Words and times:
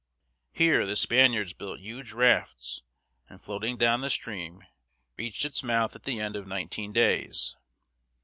Here 0.51 0.87
the 0.87 0.95
Spaniards 0.95 1.53
built 1.53 1.79
huge 1.79 2.11
rafts, 2.11 2.81
and, 3.29 3.39
floating 3.39 3.77
down 3.77 4.01
the 4.01 4.09
stream, 4.09 4.63
reached 5.15 5.45
its 5.45 5.61
mouth 5.61 5.95
at 5.95 6.05
the 6.05 6.19
end 6.19 6.35
of 6.35 6.47
nineteen 6.47 6.91
days. 6.91 7.55